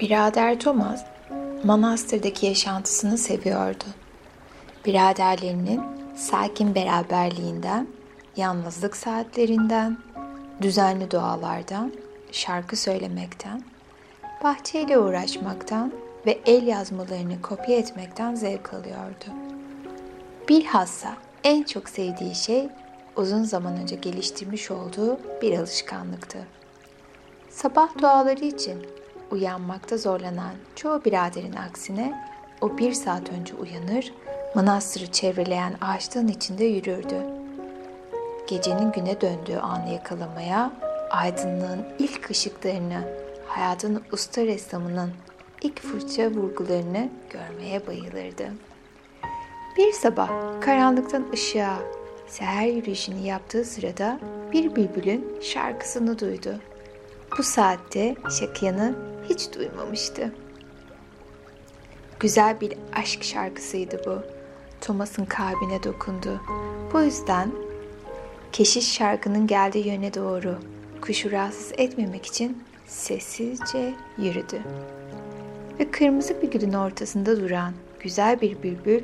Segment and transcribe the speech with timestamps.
[0.00, 1.04] Birader Thomas,
[1.64, 3.84] manastırdaki yaşantısını seviyordu.
[4.84, 5.82] Biraderlerinin
[6.16, 7.88] sakin beraberliğinden,
[8.36, 9.98] yalnızlık saatlerinden,
[10.62, 11.92] düzenli dualardan,
[12.32, 13.62] şarkı söylemekten,
[14.44, 15.92] bahçeyle uğraşmaktan
[16.26, 19.26] ve el yazmalarını kopya etmekten zevk alıyordu.
[20.48, 22.68] Bilhassa en çok sevdiği şey
[23.16, 26.38] uzun zaman önce geliştirmiş olduğu bir alışkanlıktı.
[27.50, 28.86] Sabah duaları için
[29.30, 32.24] uyanmakta zorlanan çoğu biraderin aksine
[32.60, 34.12] o bir saat önce uyanır,
[34.54, 37.16] manastırı çevreleyen ağaçlığın içinde yürürdü.
[38.48, 40.72] Gecenin güne döndüğü anı yakalamaya,
[41.10, 43.00] aydınlığın ilk ışıklarını,
[43.46, 45.12] hayatın usta ressamının
[45.62, 48.52] ilk fırça vurgularını görmeye bayılırdı.
[49.76, 51.78] Bir sabah karanlıktan ışığa
[52.26, 54.20] seher yürüyüşünü yaptığı sırada
[54.52, 56.54] bir bülbülün şarkısını duydu.
[57.38, 58.94] Bu saatte Şakyan'ı
[59.28, 60.32] hiç duymamıştı.
[62.20, 64.22] Güzel bir aşk şarkısıydı bu.
[64.80, 66.40] Thomas'ın kalbine dokundu.
[66.92, 67.52] Bu yüzden
[68.52, 70.58] keşiş şarkının geldiği yöne doğru
[71.00, 74.62] kuşu rahatsız etmemek için sessizce yürüdü.
[75.80, 79.02] Ve kırmızı bir gülün ortasında duran güzel bir bülbül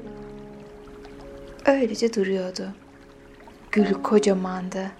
[1.66, 2.68] öylece duruyordu.
[3.72, 4.90] Gül kocamandı.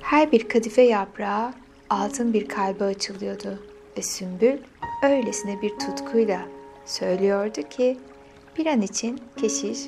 [0.00, 1.52] Her bir kadife yaprağı
[1.90, 4.58] altın bir kalbe açılıyordu ve Sümbül
[5.02, 6.42] öylesine bir tutkuyla
[6.86, 7.98] söylüyordu ki
[8.58, 9.78] bir an için keşiş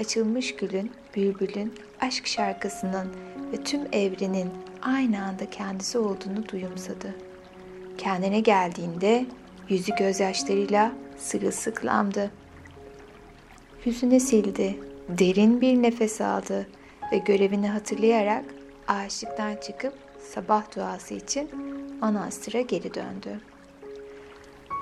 [0.00, 3.08] açılmış gülün, bülbülün, aşk şarkısının
[3.52, 4.50] ve tüm evrenin
[4.82, 7.14] aynı anda kendisi olduğunu duyumsadı.
[7.98, 9.26] Kendine geldiğinde
[9.68, 12.30] yüzü gözyaşlarıyla sırılsıklamdı.
[13.84, 14.76] Yüzüne sildi,
[15.08, 16.66] derin bir nefes aldı
[17.12, 18.44] ve görevini hatırlayarak
[18.88, 21.50] ağaçlıktan çıkıp sabah duası için
[22.00, 23.40] manastıra geri döndü.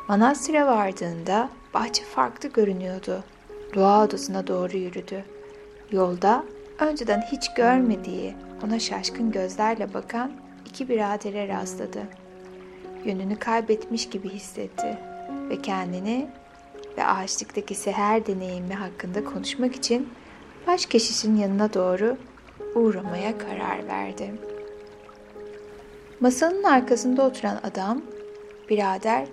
[0.08, 3.24] Manastıra vardığında bahçe farklı görünüyordu.
[3.72, 5.24] Dua odasına doğru yürüdü.
[5.90, 6.44] Yolda
[6.78, 10.32] önceden hiç görmediği, ona şaşkın gözlerle bakan
[10.66, 12.02] iki biradere rastladı.
[13.04, 14.98] Yönünü kaybetmiş gibi hissetti
[15.50, 16.30] ve kendini
[16.98, 20.08] ve ağaçlıktaki seher deneyimi hakkında konuşmak için
[20.66, 22.16] baş keşişin yanına doğru
[22.74, 24.34] uğramaya karar verdi.
[26.24, 28.02] Masanın arkasında oturan adam
[28.70, 29.28] birader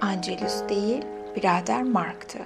[0.00, 1.02] Angelus değil,
[1.36, 2.38] birader Mark'tı.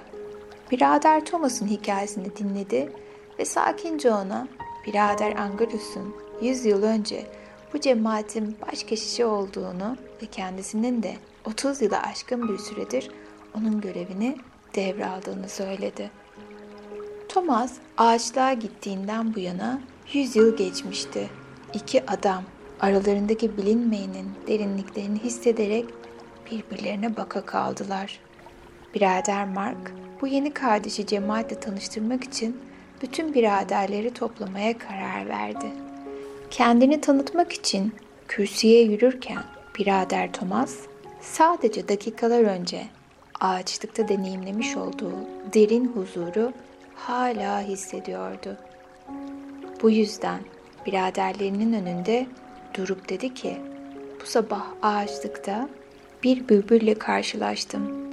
[0.71, 2.91] Birader Thomas'ın hikayesini dinledi
[3.39, 4.47] ve sakince ona
[4.87, 7.25] birader Angelus'un 100 yıl önce
[7.73, 11.15] bu cemaatin baş keşişi olduğunu ve kendisinin de
[11.45, 13.11] 30 yıla aşkın bir süredir
[13.57, 14.37] onun görevini
[14.75, 16.11] devraldığını söyledi.
[17.29, 19.81] Thomas ağaçlığa gittiğinden bu yana
[20.13, 21.29] 100 yıl geçmişti.
[21.73, 22.43] İki adam
[22.79, 25.85] aralarındaki bilinmeyenin derinliklerini hissederek
[26.51, 28.19] birbirlerine baka kaldılar.
[28.95, 32.61] Birader Mark bu yeni kardeşi cemaatle tanıştırmak için
[33.01, 35.71] bütün biraderleri toplamaya karar verdi.
[36.49, 37.93] Kendini tanıtmak için
[38.27, 39.43] kürsüye yürürken
[39.79, 40.75] birader Thomas
[41.21, 42.85] sadece dakikalar önce
[43.39, 45.13] ağaçlıkta deneyimlemiş olduğu
[45.53, 46.53] derin huzuru
[46.95, 48.57] hala hissediyordu.
[49.81, 50.39] Bu yüzden
[50.85, 52.27] biraderlerinin önünde
[52.77, 53.57] durup dedi ki,
[54.21, 55.69] bu sabah ağaçlıkta
[56.23, 58.11] bir bülbülle karşılaştım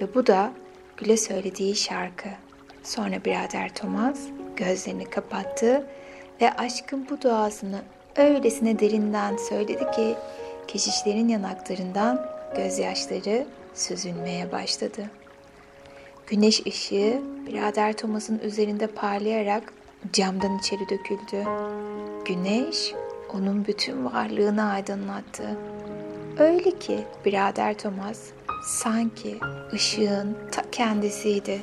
[0.00, 0.52] ve bu da
[0.96, 2.28] Gül'e söylediği şarkı.
[2.82, 4.20] Sonra birader Thomas
[4.56, 5.86] gözlerini kapattı
[6.40, 7.82] ve aşkın bu duasını
[8.16, 10.14] öylesine derinden söyledi ki
[10.68, 15.10] keşişlerin yanaklarından gözyaşları süzülmeye başladı.
[16.26, 19.72] Güneş ışığı birader Thomas'ın üzerinde parlayarak
[20.12, 21.44] camdan içeri döküldü.
[22.24, 22.94] Güneş
[23.34, 25.58] onun bütün varlığını aydınlattı.
[26.38, 28.20] Öyle ki birader Thomas
[28.64, 29.38] sanki
[29.72, 31.62] ışığın ta kendisiydi.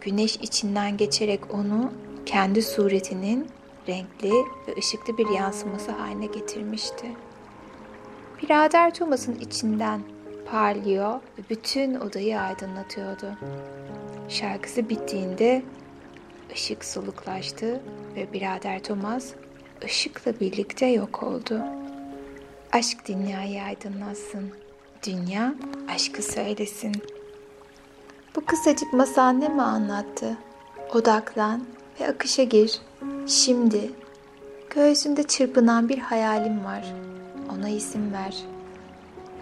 [0.00, 1.92] Güneş içinden geçerek onu
[2.26, 3.48] kendi suretinin
[3.88, 4.32] renkli
[4.68, 7.06] ve ışıklı bir yansıması haline getirmişti.
[8.42, 10.00] Birader Thomas'ın içinden
[10.50, 13.32] parlıyor ve bütün odayı aydınlatıyordu.
[14.28, 15.62] Şarkısı bittiğinde
[16.52, 17.80] ışık soluklaştı
[18.16, 19.32] ve birader Thomas
[19.84, 21.60] ışıkla birlikte yok oldu.
[22.72, 24.52] Aşk dünyayı aydınlatsın.
[25.06, 25.54] Dünya
[25.94, 26.92] aşkı söylesin.
[28.36, 30.38] Bu kısacık masal ne mi anlattı?
[30.94, 31.64] Odaklan
[32.00, 32.80] ve akışa gir.
[33.26, 33.90] Şimdi
[34.70, 36.94] göğsünde çırpınan bir hayalim var.
[37.54, 38.36] Ona isim ver.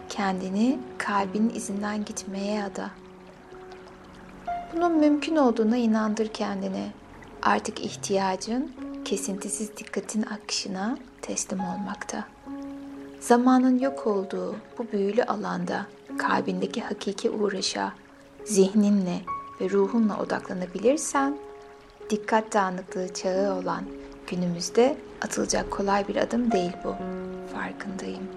[0.09, 2.91] Kendini kalbinin izinden gitmeye ada.
[4.73, 6.87] Bunun mümkün olduğuna inandır kendini.
[7.43, 8.73] Artık ihtiyacın
[9.05, 12.25] kesintisiz dikkatin akışına teslim olmakta.
[13.21, 15.87] Zamanın yok olduğu bu büyülü alanda
[16.19, 17.93] kalbindeki hakiki uğraşa,
[18.45, 19.21] zihninle
[19.61, 21.39] ve ruhunla odaklanabilirsen,
[22.11, 23.85] dikkat dağınıklığı çağı olan
[24.27, 26.95] günümüzde atılacak kolay bir adım değil bu.
[27.53, 28.29] Farkındayım.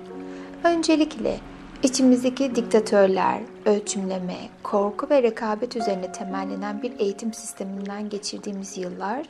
[0.64, 1.40] Öncelikle
[1.84, 9.28] içimizdeki diktatörler, ölçümleme, korku ve rekabet üzerine temellenen bir eğitim sisteminden geçirdiğimiz yıllar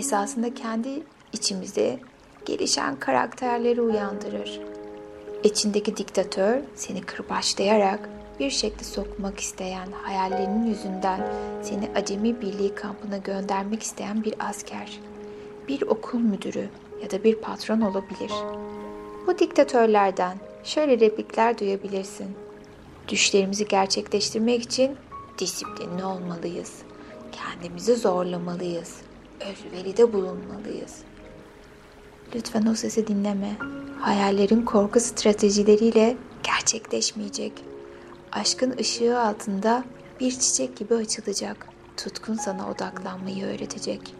[0.00, 1.02] esasında kendi
[1.32, 1.98] içimizde
[2.44, 4.60] gelişen karakterleri uyandırır.
[5.44, 8.08] İçindeki diktatör seni kırbaçlayarak
[8.40, 11.32] bir şekilde sokmak isteyen, hayallerinin yüzünden
[11.62, 15.00] seni acemi birliği kampına göndermek isteyen bir asker,
[15.68, 16.68] bir okul müdürü
[17.02, 18.32] ya da bir patron olabilir.
[19.26, 22.26] Bu diktatörlerden şöyle replikler duyabilirsin.
[23.08, 24.96] Düşlerimizi gerçekleştirmek için
[25.38, 26.72] disiplinli olmalıyız.
[27.32, 29.09] Kendimizi zorlamalıyız.
[29.40, 30.98] Özveride bulunmalıyız.
[32.34, 33.56] Lütfen o sesi dinleme.
[34.00, 37.52] Hayallerin korku stratejileriyle gerçekleşmeyecek.
[38.32, 39.84] Aşkın ışığı altında
[40.20, 41.66] bir çiçek gibi açılacak.
[41.96, 44.14] Tutkun sana odaklanmayı öğretecek.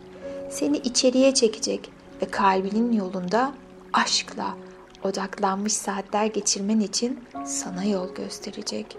[0.50, 3.52] Seni içeriye çekecek ve kalbinin yolunda
[3.92, 4.56] aşkla
[5.04, 8.96] odaklanmış saatler geçirmen için sana yol gösterecek.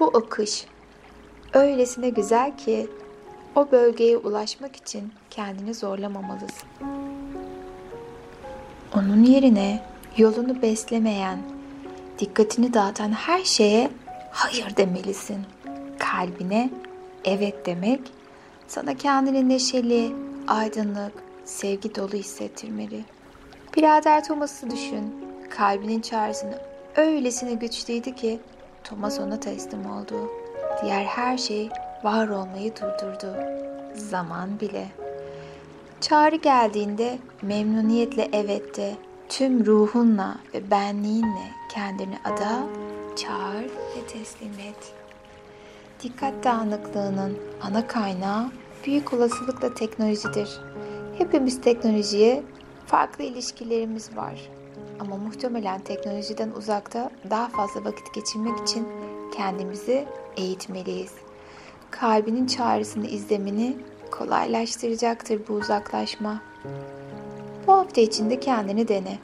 [0.00, 0.66] Bu akış
[1.54, 2.88] öylesine güzel ki
[3.56, 6.68] o bölgeye ulaşmak için kendini zorlamamalısın.
[8.96, 9.82] Onun yerine
[10.16, 11.38] yolunu beslemeyen,
[12.18, 13.90] dikkatini dağıtan her şeye
[14.30, 15.38] hayır demelisin.
[15.98, 16.70] Kalbine
[17.24, 18.00] evet demek
[18.68, 20.12] sana kendini neşeli,
[20.48, 21.12] aydınlık,
[21.44, 23.04] sevgi dolu hissettirmeli.
[23.76, 25.14] Birader Thomas'ı düşün.
[25.50, 26.58] Kalbinin çağrısını
[26.96, 28.40] öylesine güçlüydü ki
[28.84, 30.30] Thomas ona teslim oldu.
[30.82, 31.68] Diğer her şey
[32.04, 33.34] var olmayı durdurdu.
[33.94, 34.88] Zaman bile.
[36.00, 38.96] Çağrı geldiğinde memnuniyetle evet de
[39.28, 42.66] tüm ruhunla ve benliğinle kendini ada,
[43.16, 44.94] çağır ve teslim et.
[46.02, 48.50] Dikkat dağınıklığının ana kaynağı
[48.86, 50.60] büyük olasılıkla teknolojidir.
[51.18, 52.42] Hepimiz teknolojiye
[52.86, 54.50] farklı ilişkilerimiz var.
[55.00, 58.88] Ama muhtemelen teknolojiden uzakta daha fazla vakit geçirmek için
[59.36, 60.04] kendimizi
[60.36, 61.12] eğitmeliyiz.
[61.92, 63.76] Kalbinin çağrısını izlemeni
[64.10, 66.42] kolaylaştıracaktır bu uzaklaşma.
[67.66, 69.18] Bu hafta içinde kendini dene.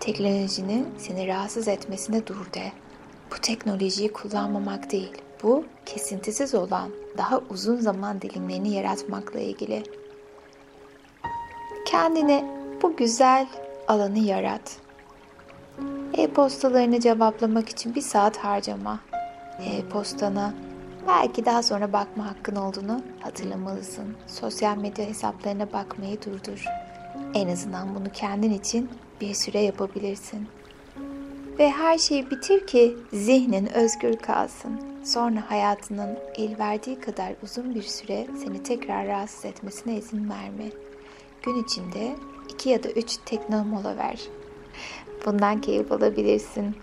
[0.00, 2.72] Teknolojinin seni rahatsız etmesine dur de.
[3.30, 5.12] Bu teknolojiyi kullanmamak değil,
[5.42, 9.82] bu kesintisiz olan daha uzun zaman dilimlerini yaratmakla ilgili.
[11.86, 12.44] Kendine
[12.82, 13.46] bu güzel
[13.88, 14.76] alanı yarat.
[16.14, 19.00] E-postalarını cevaplamak için bir saat harcama.
[19.60, 20.54] E-postana
[21.06, 24.16] belki daha sonra bakma hakkın olduğunu hatırlamalısın.
[24.26, 26.64] Sosyal medya hesaplarına bakmayı durdur.
[27.34, 30.48] En azından bunu kendin için bir süre yapabilirsin.
[31.58, 34.80] Ve her şeyi bitir ki zihnin özgür kalsın.
[35.04, 40.64] Sonra hayatının el verdiği kadar uzun bir süre seni tekrar rahatsız etmesine izin verme.
[41.42, 42.16] Gün içinde
[42.48, 44.20] iki ya da üç tekno mola ver.
[45.26, 46.76] Bundan keyif alabilirsin.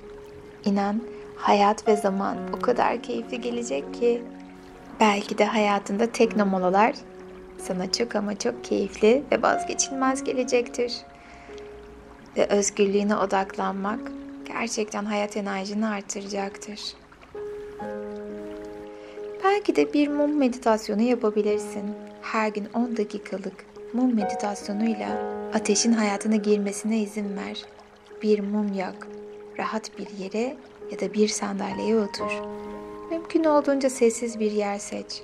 [0.66, 1.02] İnan
[1.44, 4.24] hayat ve zaman o kadar keyifli gelecek ki
[5.00, 6.96] belki de hayatında tekno molalar
[7.58, 10.94] sana çok ama çok keyifli ve vazgeçilmez gelecektir.
[12.38, 14.00] Ve özgürlüğüne odaklanmak
[14.46, 16.80] gerçekten hayat enerjini artıracaktır.
[19.44, 21.96] Belki de bir mum meditasyonu yapabilirsin.
[22.22, 25.10] Her gün 10 dakikalık mum meditasyonuyla
[25.54, 27.66] ateşin hayatına girmesine izin ver.
[28.22, 29.08] Bir mum yak,
[29.58, 30.58] rahat bir yere
[30.92, 32.32] ya da bir sandalyeye otur.
[33.12, 35.22] Mümkün olduğunca sessiz bir yer seç.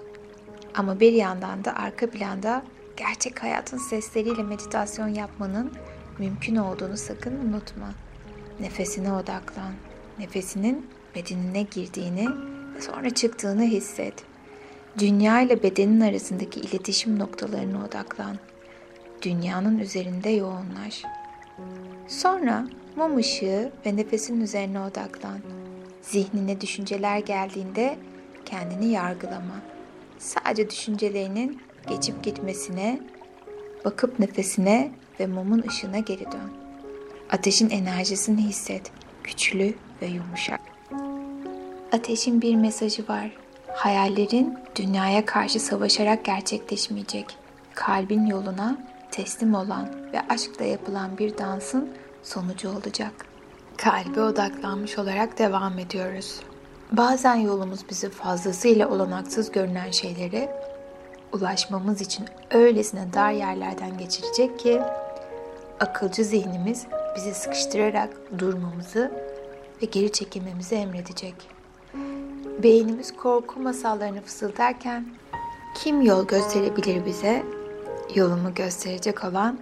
[0.75, 2.63] Ama bir yandan da arka planda
[2.97, 5.71] gerçek hayatın sesleriyle meditasyon yapmanın
[6.19, 7.89] mümkün olduğunu sakın unutma.
[8.59, 9.73] Nefesine odaklan.
[10.19, 12.29] Nefesinin bedenine girdiğini
[12.75, 14.13] ve sonra çıktığını hisset.
[14.99, 18.37] Dünya ile bedenin arasındaki iletişim noktalarına odaklan.
[19.21, 21.03] Dünyanın üzerinde yoğunlaş.
[22.07, 25.39] Sonra mum ışığı ve nefesin üzerine odaklan.
[26.01, 27.97] Zihnine düşünceler geldiğinde
[28.45, 29.55] kendini yargılama.
[30.19, 32.99] Sadece düşüncelerinin geçip gitmesine,
[33.85, 36.51] bakıp nefesine ve mumun ışığına geri dön.
[37.31, 38.91] Ateşin enerjisini hisset,
[39.23, 40.61] güçlü ve yumuşak.
[41.91, 43.31] Ateşin bir mesajı var.
[43.67, 47.25] Hayallerin dünyaya karşı savaşarak gerçekleşmeyecek.
[47.73, 48.77] Kalbin yoluna
[49.11, 51.89] teslim olan ve aşkla yapılan bir dansın
[52.23, 53.11] sonucu olacak.
[53.77, 56.39] Kalbe odaklanmış olarak devam ediyoruz.
[56.91, 60.61] Bazen yolumuz bizi fazlasıyla olanaksız görünen şeylere
[61.33, 64.81] ulaşmamız için öylesine dar yerlerden geçirecek ki
[65.79, 66.85] akılcı zihnimiz
[67.15, 69.11] bizi sıkıştırarak durmamızı
[69.81, 71.35] ve geri çekilmemizi emredecek.
[72.63, 75.05] Beynimiz korku masallarını fısıldarken
[75.75, 77.58] kim yol gösterebilir bize?
[78.15, 79.59] Yolumu gösterecek olan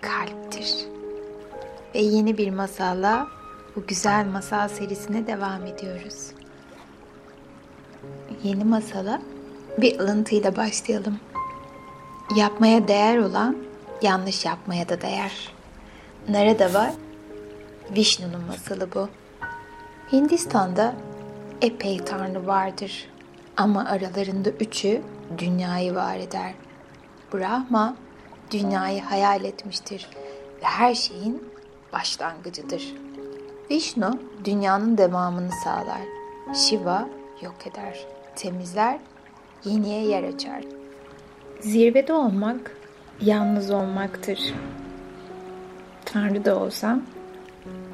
[0.00, 0.74] kalptir.
[1.94, 3.28] Ve yeni bir masalla
[3.76, 6.30] bu güzel masal serisine devam ediyoruz.
[8.42, 9.22] Yeni masala
[9.78, 11.20] bir alıntıyla başlayalım.
[12.36, 13.56] Yapmaya değer olan
[14.02, 15.52] yanlış yapmaya da değer.
[16.28, 16.90] Nerede var?
[17.96, 19.08] Vishnu'nun masalı bu.
[20.12, 20.94] Hindistan'da
[21.62, 23.08] epey tanrı vardır.
[23.56, 25.02] Ama aralarında üçü
[25.38, 26.54] dünyayı var eder.
[27.34, 27.96] Brahma
[28.50, 30.08] dünyayı hayal etmiştir
[30.62, 31.44] ve her şeyin
[31.92, 32.94] başlangıcıdır.
[33.70, 36.00] Vishnu dünyanın devamını sağlar.
[36.54, 37.08] Shiva
[37.42, 38.06] yok eder,
[38.36, 38.98] temizler,
[39.64, 40.64] yeniye yer açar.
[41.60, 42.76] Zirvede olmak
[43.20, 44.54] yalnız olmaktır.
[46.04, 47.02] Tanrı da olsam,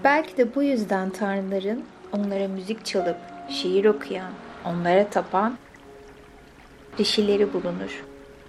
[0.05, 3.16] belki de bu yüzden tanrıların onlara müzik çalıp
[3.49, 4.33] şiir okuyan,
[4.64, 5.59] onlara tapan
[6.99, 8.05] rişileri bulunur.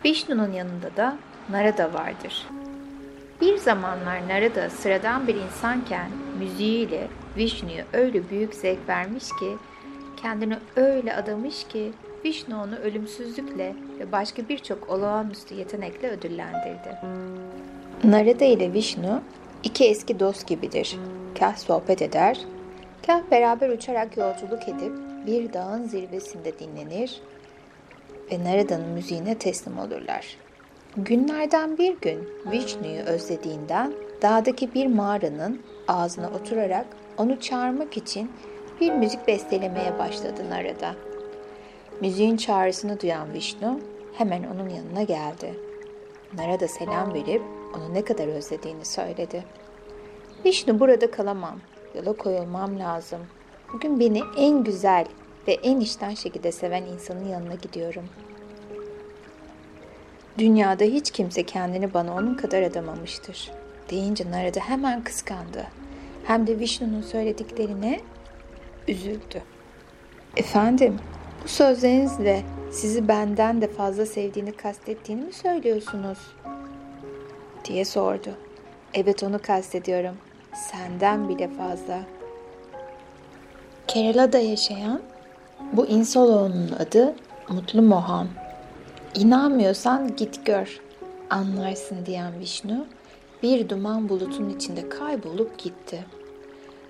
[0.07, 1.17] Vishnu'nun yanında da
[1.49, 2.47] Narada vardır.
[3.41, 9.57] Bir zamanlar Narada sıradan bir insanken müziğiyle Vishnu'ya öyle büyük zevk vermiş ki,
[10.21, 11.91] kendini öyle adamış ki
[12.25, 16.97] Vishnu onu ölümsüzlükle ve başka birçok olağanüstü yetenekle ödüllendirdi.
[18.03, 19.21] Narada ile Vishnu
[19.63, 20.97] iki eski dost gibidir.
[21.39, 22.39] Kah sohbet eder,
[23.07, 24.93] kah beraber uçarak yolculuk edip
[25.25, 27.21] bir dağın zirvesinde dinlenir
[28.31, 30.37] ve Narada'nın müziğine teslim olurlar.
[30.97, 36.85] Günlerden bir gün Vishnu'yu özlediğinden dağdaki bir mağaranın ağzına oturarak
[37.17, 38.31] onu çağırmak için
[38.81, 40.95] bir müzik bestelemeye başladı Narada.
[42.01, 43.79] Müziğin çağrısını duyan Vishnu
[44.13, 45.53] hemen onun yanına geldi.
[46.37, 47.41] Narada selam verip
[47.75, 49.43] onu ne kadar özlediğini söyledi.
[50.45, 51.59] Vishnu burada kalamam,
[51.95, 53.19] yola koyulmam lazım.
[53.73, 55.05] Bugün beni en güzel
[55.47, 58.09] ve en içten şekilde seven insanın yanına gidiyorum.
[60.37, 63.51] Dünyada hiç kimse kendini bana onun kadar adamamıştır.
[63.89, 65.67] Deyince Narada hemen kıskandı.
[66.23, 67.99] Hem de Vishnu'nun söylediklerine
[68.87, 69.43] üzüldü.
[70.37, 70.99] Efendim,
[71.43, 76.17] bu sözlerinizle sizi benden de fazla sevdiğini kastettiğini mi söylüyorsunuz?
[77.65, 78.29] diye sordu.
[78.93, 80.15] Evet onu kastediyorum.
[80.53, 81.99] Senden bile fazla.
[83.87, 85.01] Kerala'da yaşayan
[85.73, 87.15] bu insoloğlunun adı
[87.49, 88.27] Mutlu Mohan.
[89.15, 90.79] İnanmıyorsan git gör,
[91.29, 92.85] anlarsın diyen Vishnu
[93.43, 96.05] bir duman bulutun içinde kaybolup gitti.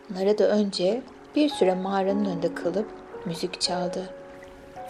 [0.09, 1.01] Narada önce
[1.35, 2.87] bir süre mağaranın önünde kalıp
[3.25, 4.09] müzik çaldı.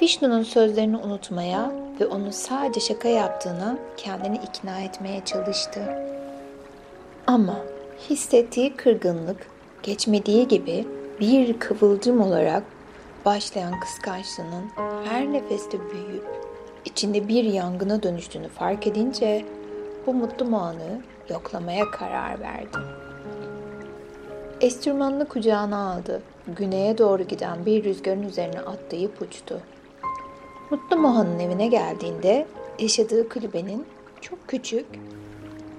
[0.01, 5.81] Vishnu'nun sözlerini unutmaya ve onu sadece şaka yaptığına kendini ikna etmeye çalıştı.
[7.27, 7.55] Ama
[8.10, 9.48] hissettiği kırgınlık
[9.84, 10.88] geçmediği gibi
[11.19, 12.63] bir kıvılcım olarak
[13.27, 14.72] başlayan kıskançlığının
[15.05, 16.25] her nefeste büyüyüp
[16.86, 19.46] içinde bir yangına dönüştüğünü fark edince
[20.05, 22.77] bu mutlu anı yoklamaya karar verdi.
[24.62, 26.22] Enstrümanını kucağına aldı.
[26.48, 29.62] Güneye doğru giden bir rüzgarın üzerine atlayıp uçtu.
[30.69, 32.48] Mutlu Mohan'ın evine geldiğinde
[32.79, 33.86] yaşadığı kulübenin
[34.22, 34.86] çok küçük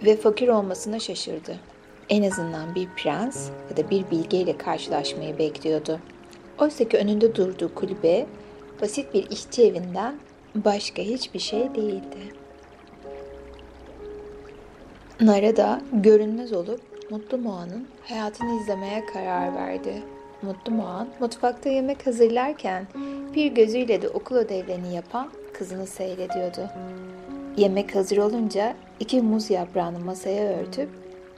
[0.04, 1.56] ve fakir olmasına şaşırdı.
[2.08, 6.00] En azından bir prens ya da bir bilgeyle karşılaşmayı bekliyordu.
[6.60, 8.26] Oysa ki önünde durduğu kulübe
[8.82, 10.18] basit bir işçi evinden
[10.54, 12.18] başka hiçbir şey değildi.
[15.20, 20.02] Narada görünmez olup Mutlu Moğan'ın hayatını izlemeye karar verdi.
[20.42, 22.86] Mutlu Moğan mutfakta yemek hazırlarken
[23.34, 26.70] bir gözüyle de okul ödevlerini yapan kızını seyrediyordu.
[27.56, 30.88] Yemek hazır olunca iki muz yaprağını masaya örtüp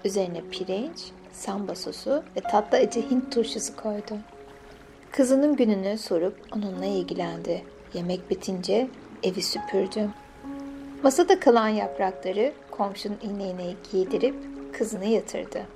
[0.04, 0.98] üzerine pirinç,
[1.32, 4.14] samba sosu ve tatlı acı Hint turşusu koydu.
[5.12, 7.62] Kızının gününü sorup onunla ilgilendi.
[7.94, 8.88] Yemek bitince
[9.22, 10.08] evi süpürdü.
[11.02, 14.34] Masada kalan yaprakları komşunun ineğine giydirip
[14.72, 15.66] kızını yatırdı.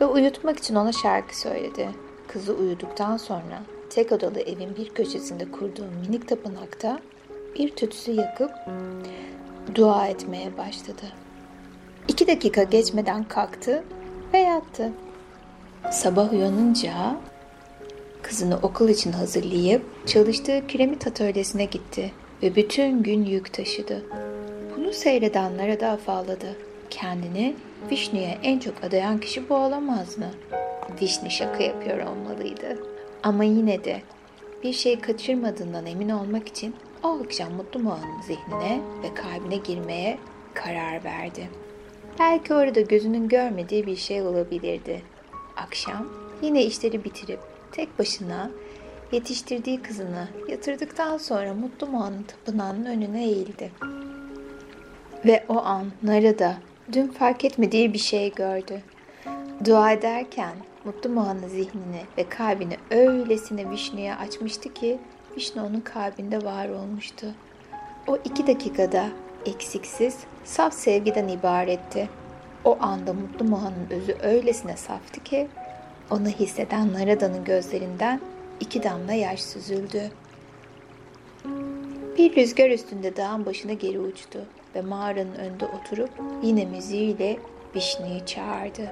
[0.00, 1.88] Ve uyutmak için ona şarkı söyledi.
[2.28, 7.00] Kızı uyuduktan sonra tek odalı evin bir köşesinde kurduğu minik tapınakta
[7.58, 8.50] bir tütsü yakıp
[9.74, 11.04] dua etmeye başladı.
[12.08, 13.84] İki dakika geçmeden kalktı
[14.32, 14.92] ve yattı.
[15.90, 17.16] Sabah uyanınca
[18.22, 22.12] kızını okul için hazırlayıp çalıştığı kiremit atölyesine gitti
[22.42, 24.04] ve bütün gün yük taşıdı.
[24.76, 26.56] Bunu seyredenlere de afalladı.
[26.90, 27.54] Kendini
[27.90, 30.30] Vishnu'ya en çok adayan kişi bu olamaz mı?
[31.02, 32.78] Vishnu şaka yapıyor olmalıydı.
[33.22, 34.02] Ama yine de
[34.62, 40.18] bir şey kaçırmadığından emin olmak için o akşam Mutlu Moğan'ın zihnine ve kalbine girmeye
[40.54, 41.48] karar verdi.
[42.18, 45.02] Belki orada gözünün görmediği bir şey olabilirdi.
[45.56, 46.08] Akşam
[46.42, 47.40] yine işleri bitirip
[47.72, 48.50] tek başına
[49.12, 53.72] yetiştirdiği kızını yatırdıktan sonra Mutlu Moğan'ın tapınağının önüne eğildi.
[55.26, 56.56] Ve o an Narada
[56.92, 58.82] dün fark etmediği bir şey gördü.
[59.64, 60.52] Dua ederken
[60.84, 64.98] Mutlu Moğan'ın zihnini ve kalbini öylesine Vişnu'ya açmıştı ki
[65.36, 67.26] Vişnu onun kalbinde var olmuştu.
[68.06, 69.06] O iki dakikada
[69.46, 72.08] eksiksiz, saf sevgiden ibaretti.
[72.64, 75.48] O anda Mutlu Mohan'ın özü öylesine saftı ki
[76.10, 78.20] onu hisseden Narada'nın gözlerinden
[78.60, 80.10] iki damla yaş süzüldü.
[82.18, 84.38] Bir rüzgar üstünde dağın başına geri uçtu
[84.74, 86.10] ve mağaranın önünde oturup
[86.42, 87.36] yine müziğiyle
[87.76, 88.90] Vişnu'yu çağırdı.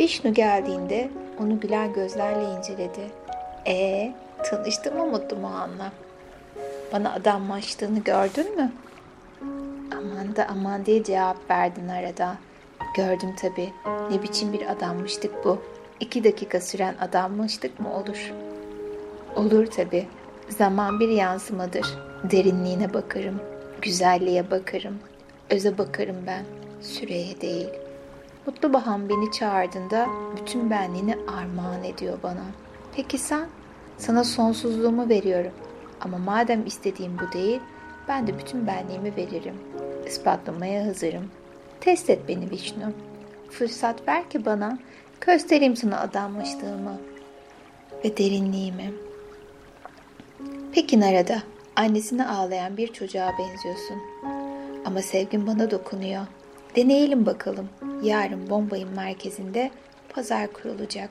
[0.00, 1.10] Vişnu geldiğinde
[1.40, 3.10] onu gülen gözlerle inceledi.
[3.66, 4.12] Ee,
[4.44, 5.92] tanıştın mı Mutlu Mohan'la?
[6.92, 8.72] Bana adamlaştığını gördün mü?
[9.92, 12.36] Aman da aman diye cevap verdin arada.
[12.96, 13.72] Gördüm tabii.
[14.10, 15.58] Ne biçim bir adammıştık bu.
[16.00, 18.32] İki dakika süren adammıştık mı olur?
[19.36, 20.06] Olur tabii.
[20.48, 21.98] Zaman bir yansımadır.
[22.24, 23.40] Derinliğine bakarım.
[23.82, 24.98] Güzelliğe bakarım.
[25.50, 26.44] Öze bakarım ben.
[26.80, 27.68] Süreye değil.
[28.46, 32.44] Mutlu Baham beni çağırdığında bütün benliğini armağan ediyor bana.
[32.96, 33.46] Peki sen?
[33.98, 35.52] Sana sonsuzluğumu veriyorum.
[36.00, 37.60] Ama madem istediğim bu değil,
[38.08, 39.54] ben de bütün benliğimi veririm.
[40.06, 41.30] Ispatlamaya hazırım.
[41.80, 42.92] Test et beni Vişnu.
[43.50, 44.78] Fırsat ver ki bana
[45.20, 46.98] göstereyim sana adanmışlığımı
[48.04, 48.92] ve derinliğimi.
[50.72, 51.42] Peki Narada,
[51.76, 53.96] annesine ağlayan bir çocuğa benziyorsun.
[54.84, 56.26] Ama sevgin bana dokunuyor.
[56.76, 57.68] Deneyelim bakalım.
[58.02, 59.70] Yarın Bombay'ın merkezinde
[60.08, 61.10] pazar kurulacak.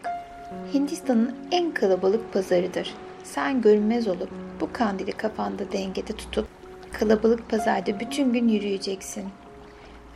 [0.73, 2.93] Hindistan'ın en kalabalık pazarıdır.
[3.23, 4.29] Sen görünmez olup
[4.61, 6.47] bu kandili kafanda dengede tutup
[6.93, 9.23] kalabalık pazarda bütün gün yürüyeceksin.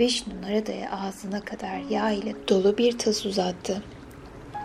[0.01, 3.84] Vishnu Narada'ya ağzına kadar yağ ile dolu bir tas uzattı.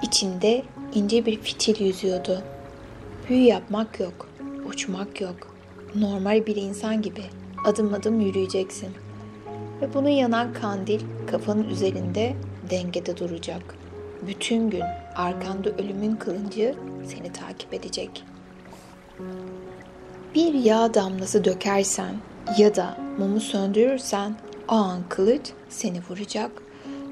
[0.02, 0.62] İçinde
[0.95, 2.43] ince bir fitil yüzüyordu.
[3.28, 4.28] Büyü yapmak yok,
[4.68, 5.57] uçmak yok.
[5.94, 7.22] Normal bir insan gibi
[7.64, 8.88] adım adım yürüyeceksin.
[9.81, 12.35] Ve bunu yanan kandil kafanın üzerinde
[12.70, 13.75] dengede duracak.
[14.27, 14.85] Bütün gün
[15.16, 16.75] arkanda ölümün kılıncı
[17.07, 18.25] seni takip edecek.
[20.35, 22.16] Bir yağ damlası dökersen
[22.59, 24.37] ya da mumu söndürürsen
[24.68, 26.50] o an kılıç seni vuracak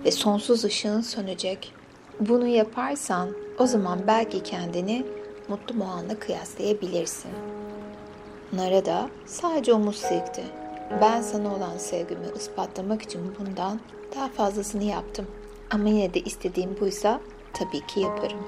[0.05, 1.73] ve sonsuz ışığın sönecek.
[2.21, 5.07] Bunu yaparsan o zaman belki kendini
[5.49, 7.31] mutlu Moğan'la kıyaslayabilirsin.
[8.53, 10.43] Narada sadece omuz silkti.
[11.01, 13.81] Ben sana olan sevgimi ispatlamak için bundan
[14.15, 15.27] daha fazlasını yaptım.
[15.71, 17.21] Ama yine de istediğim buysa
[17.53, 18.39] tabii ki yaparım.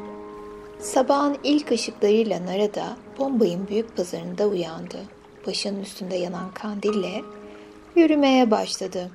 [0.78, 4.98] Sabahın ilk ışıklarıyla Narada Bombay'ın büyük pazarında uyandı.
[5.46, 7.22] Başının üstünde yanan kandille
[7.96, 9.10] yürümeye başladı.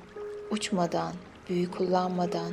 [0.50, 1.12] Uçmadan,
[1.48, 2.52] büyü kullanmadan,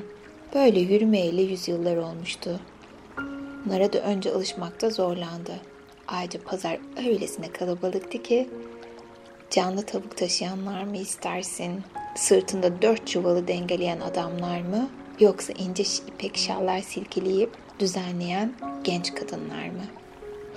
[0.56, 2.60] böyle yürümeyle yüzyıllar olmuştu.
[3.66, 5.54] Narada önce alışmakta zorlandı.
[6.08, 8.50] Ayrıca pazar öylesine kalabalıktı ki
[9.50, 11.84] canlı tavuk taşıyanlar mı istersin,
[12.16, 14.90] sırtında dört çuvalı dengeleyen adamlar mı,
[15.20, 19.84] yoksa ince ipek şallar silkeleyip düzenleyen genç kadınlar mı?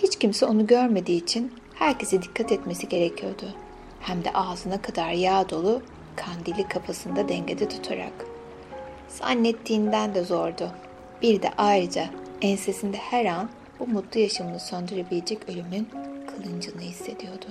[0.02, 3.46] Hiç kimse onu görmediği için herkese dikkat etmesi gerekiyordu.
[4.02, 5.82] Hem de ağzına kadar yağ dolu
[6.16, 8.12] kandili kafasında dengede tutarak.
[9.08, 10.70] Zannettiğinden de zordu.
[11.22, 12.04] Bir de ayrıca
[12.42, 15.88] ensesinde her an bu mutlu yaşamını söndürebilecek ölümün
[16.26, 17.46] kılıncını hissediyordu.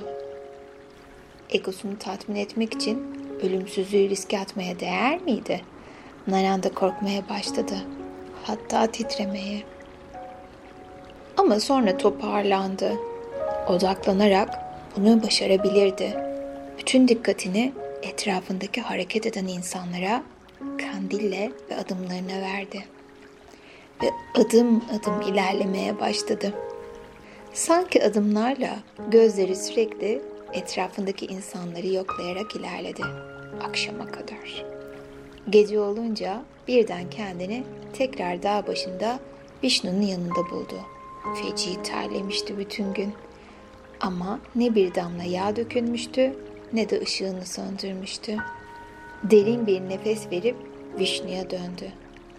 [1.49, 5.61] Egosunu tatmin etmek için ölümsüzlüğü riske atmaya değer miydi?
[6.27, 7.75] Naranda korkmaya başladı.
[8.43, 9.63] Hatta titremeye.
[11.37, 12.93] Ama sonra toparlandı.
[13.67, 14.59] Odaklanarak
[14.95, 16.30] bunu başarabilirdi.
[16.81, 20.23] Bütün dikkatini etrafındaki hareket eden insanlara,
[20.77, 22.85] kandille ve adımlarına verdi.
[24.03, 26.53] Ve adım adım ilerlemeye başladı.
[27.53, 30.21] Sanki adımlarla gözleri sürekli
[30.53, 33.01] etrafındaki insanları yoklayarak ilerledi.
[33.63, 34.65] Akşama kadar.
[35.49, 37.63] Gece olunca birden kendini
[37.93, 39.19] tekrar dağ başında
[39.63, 40.79] Vishnu'nun yanında buldu.
[41.35, 43.13] Feci terlemişti bütün gün.
[43.99, 46.35] Ama ne bir damla yağ dökülmüştü
[46.73, 48.37] ne de ışığını söndürmüştü.
[49.23, 50.55] Derin bir nefes verip
[50.99, 51.91] Vishnu'ya döndü.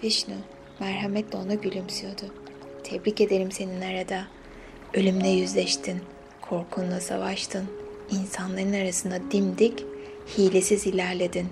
[0.03, 0.35] Vishnu
[0.81, 2.23] merhametle ona gülümsüyordu.
[2.85, 4.25] Tebrik ederim senin arada.
[4.95, 6.01] Ölümle yüzleştin,
[6.41, 7.65] korkunla savaştın.
[8.11, 9.85] İnsanların arasında dimdik,
[10.39, 11.47] hilesiz ilerledin.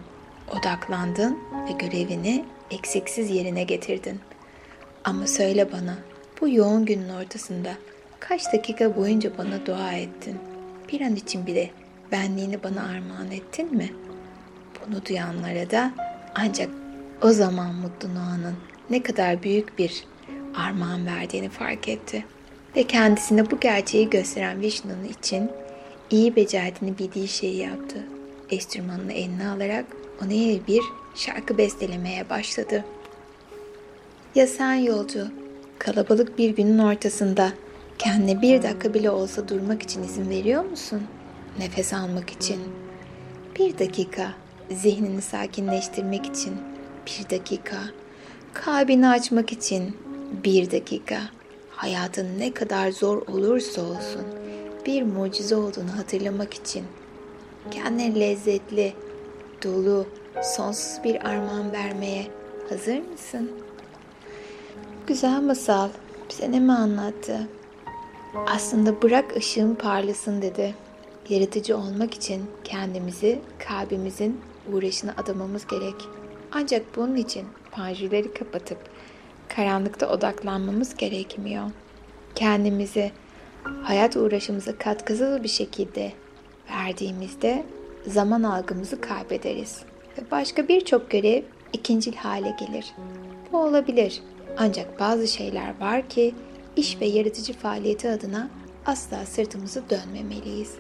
[0.59, 1.39] Odaklandın
[1.69, 4.21] ve görevini eksiksiz yerine getirdin.
[5.05, 5.99] Ama söyle bana,
[6.41, 7.75] bu yoğun günün ortasında
[8.21, 10.39] kaç dakika boyunca bana dua ettin?
[10.93, 11.71] Bir an için bile
[12.13, 13.91] benliğini bana armağan ettin mi?
[14.87, 15.93] Bunu duyanlara da
[16.35, 16.69] ancak
[17.23, 18.57] o zaman Mutlu Noa'nın
[18.91, 20.05] ne kadar büyük bir
[20.55, 22.25] armağan verdiğini fark etti.
[22.77, 25.51] Ve kendisine bu gerçeği gösteren Vishnu'nun için
[26.11, 27.99] iyi becerdiğini bildiği şeyi yaptı.
[28.51, 29.85] Enstrümanını eline alarak
[30.25, 30.31] ona
[30.67, 30.81] bir
[31.15, 32.85] şarkı bestelemeye başladı.
[34.35, 35.29] Ya sen yolcu,
[35.79, 37.53] kalabalık bir günün ortasında
[37.99, 41.03] kendine bir dakika bile olsa durmak için izin veriyor musun?
[41.61, 42.61] Nefes almak için.
[43.59, 44.33] Bir dakika
[44.71, 46.57] zihnini sakinleştirmek için.
[47.07, 47.77] Bir dakika
[48.53, 49.97] kalbini açmak için.
[50.45, 51.21] Bir dakika
[51.71, 54.25] hayatın ne kadar zor olursa olsun
[54.87, 56.85] bir mucize olduğunu hatırlamak için.
[57.71, 58.93] Kendine lezzetli,
[59.65, 60.07] dolu,
[60.43, 62.27] sonsuz bir armağan vermeye
[62.69, 63.51] hazır mısın?
[65.07, 65.89] Güzel masal
[66.31, 67.49] bize ne mi anlattı?
[68.47, 70.75] Aslında bırak ışığın parlasın dedi.
[71.31, 74.41] Yaratıcı olmak için kendimizi kalbimizin
[74.73, 75.95] uğraşına adamamız gerek.
[76.53, 78.79] Ancak bunun için panjurları kapatıp
[79.49, 81.71] karanlıkta odaklanmamız gerekmiyor.
[82.35, 83.13] Kendimizi
[83.83, 86.13] hayat uğraşımıza katkısız bir şekilde
[86.71, 87.65] verdiğimizde
[88.07, 89.83] zaman algımızı kaybederiz
[90.19, 92.95] ve başka birçok görev ikincil hale gelir.
[93.53, 94.23] Bu olabilir.
[94.59, 96.35] Ancak bazı şeyler var ki
[96.77, 98.51] iş ve yaratıcı faaliyeti adına
[98.87, 100.75] asla sırtımızı dönmemeliyiz.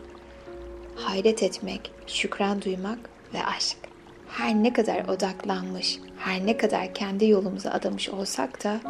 [1.00, 2.98] Hayret etmek, şükran duymak
[3.34, 3.76] ve aşk.
[4.28, 8.80] Her ne kadar odaklanmış, her ne kadar kendi yolumuzu adamış olsak da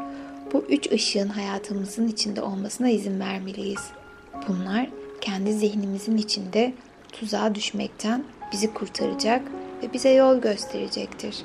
[0.53, 3.91] bu üç ışığın hayatımızın içinde olmasına izin vermeliyiz.
[4.49, 4.87] Bunlar
[5.21, 6.73] kendi zihnimizin içinde
[7.13, 9.43] tuzağa düşmekten bizi kurtaracak
[9.83, 11.37] ve bize yol gösterecektir.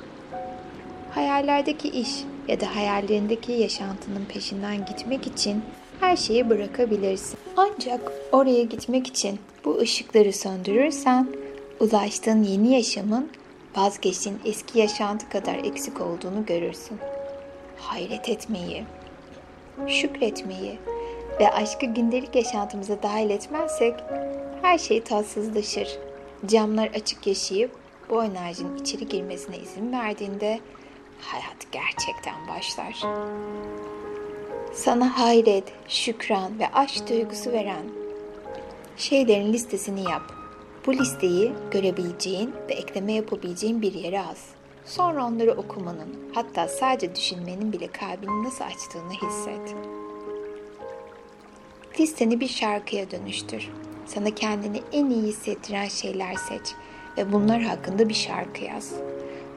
[1.10, 2.10] Hayallerdeki iş
[2.48, 5.62] ya da hayallerindeki yaşantının peşinden gitmek için
[6.00, 7.38] her şeyi bırakabilirsin.
[7.56, 11.26] Ancak oraya gitmek için bu ışıkları söndürürsen
[11.80, 13.30] ulaştığın yeni yaşamın
[13.76, 16.98] vazgeçtiğin eski yaşantı kadar eksik olduğunu görürsün.
[17.78, 18.84] Hayret etmeyi,
[19.86, 20.78] şükretmeyi
[21.40, 23.94] ve aşkı gündelik yaşantımıza dahil etmezsek
[24.62, 25.98] her şey tatsızlaşır.
[26.46, 27.70] Camlar açık yaşayıp
[28.10, 30.60] bu enerjinin içeri girmesine izin verdiğinde
[31.20, 33.02] hayat gerçekten başlar.
[34.76, 37.84] Sana hayret, şükran ve aşk duygusu veren
[38.96, 40.32] şeylerin listesini yap.
[40.86, 44.48] Bu listeyi görebileceğin ve ekleme yapabileceğin bir yere az.
[44.84, 49.76] Sonra onları okumanın, hatta sadece düşünmenin bile kalbini nasıl açtığını hisset.
[52.00, 53.68] Listeni bir şarkıya dönüştür.
[54.06, 56.74] Sana kendini en iyi hissettiren şeyler seç
[57.18, 58.92] ve bunlar hakkında bir şarkı yaz.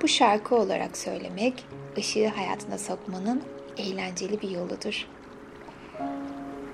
[0.01, 1.65] Bu şarkı olarak söylemek,
[1.97, 3.43] ışığı hayatına sokmanın
[3.79, 5.07] eğlenceli bir yoludur.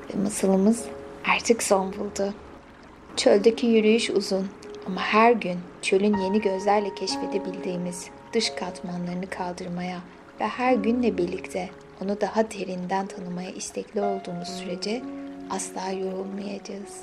[0.10, 0.86] Ve masalımız
[1.26, 2.34] artık son buldu.
[3.16, 4.48] Çöldeki yürüyüş uzun
[4.88, 10.00] ama her gün çölün yeni gözlerle keşfedebildiğimiz dış katmanlarını kaldırmaya
[10.40, 11.70] ve her günle birlikte
[12.04, 15.02] onu daha derinden tanımaya istekli olduğumuz sürece
[15.50, 17.02] asla yorulmayacağız.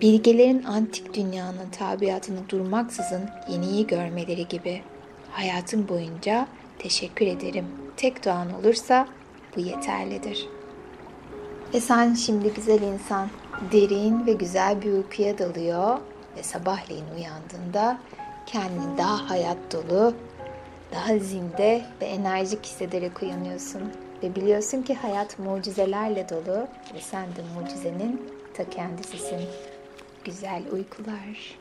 [0.00, 4.82] Bilgelerin antik dünyanın tabiatını durmaksızın yeniyi görmeleri gibi
[5.30, 7.87] hayatım boyunca teşekkür ederim.
[7.98, 9.08] Tek duan olursa
[9.56, 10.48] bu yeterlidir.
[11.74, 13.28] Ve sen şimdi güzel insan
[13.72, 15.98] derin ve güzel bir uykuya dalıyor
[16.36, 17.98] ve sabahleyin uyandığında
[18.46, 20.14] kendini daha hayat dolu,
[20.92, 23.82] daha zinde ve enerjik hissederek uyanıyorsun.
[24.22, 28.22] Ve biliyorsun ki hayat mucizelerle dolu ve sen de mucizenin
[28.54, 29.40] ta kendisisin.
[30.24, 31.58] Güzel uykular.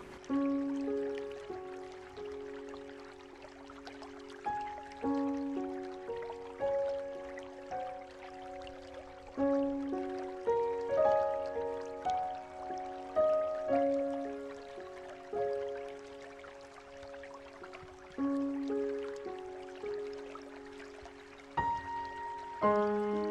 [22.62, 23.27] Música